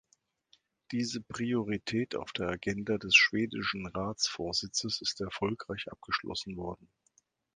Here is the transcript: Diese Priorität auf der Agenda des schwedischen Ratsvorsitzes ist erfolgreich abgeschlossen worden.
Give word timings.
Diese 0.91 1.21
Priorität 1.21 2.15
auf 2.15 2.31
der 2.31 2.47
Agenda 2.47 2.97
des 2.97 3.13
schwedischen 3.15 3.85
Ratsvorsitzes 3.85 4.99
ist 4.99 5.21
erfolgreich 5.21 5.85
abgeschlossen 5.91 6.57
worden. 6.57 6.89